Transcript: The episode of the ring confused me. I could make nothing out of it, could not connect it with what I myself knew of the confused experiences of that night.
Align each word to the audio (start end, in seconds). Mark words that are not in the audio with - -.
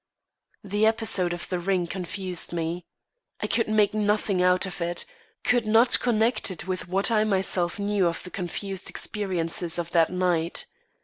The 0.63 0.87
episode 0.87 1.31
of 1.31 1.47
the 1.49 1.59
ring 1.59 1.85
confused 1.85 2.51
me. 2.53 2.87
I 3.39 3.45
could 3.45 3.67
make 3.67 3.93
nothing 3.93 4.41
out 4.41 4.65
of 4.65 4.81
it, 4.81 5.05
could 5.43 5.67
not 5.67 5.99
connect 5.99 6.49
it 6.49 6.65
with 6.65 6.87
what 6.87 7.11
I 7.11 7.23
myself 7.23 7.77
knew 7.77 8.07
of 8.07 8.23
the 8.23 8.31
confused 8.31 8.89
experiences 8.89 9.77
of 9.77 9.91
that 9.91 10.09
night. 10.11 10.65